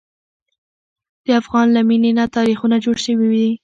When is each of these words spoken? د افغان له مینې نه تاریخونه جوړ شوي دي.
د 1.25 1.27
افغان 1.41 1.67
له 1.75 1.81
مینې 1.87 2.11
نه 2.19 2.25
تاریخونه 2.35 2.75
جوړ 2.85 2.95
شوي 3.05 3.27
دي. 3.33 3.49